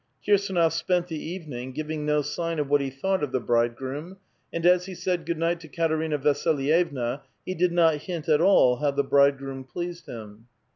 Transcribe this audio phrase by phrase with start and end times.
[0.25, 4.17] Kirsdnof spent the evening, giving no sign of what he thought of the'' bride groom,"
[4.51, 8.77] and as he said good night to Katerina Vasilyevna, he did not hint at all
[8.77, 10.47] how the bridegroom pleased him.